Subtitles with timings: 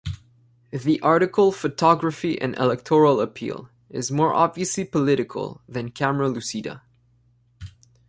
[0.71, 6.81] The article "Photography and Electoral Appeal" is more obviously political than "Camera Lucida".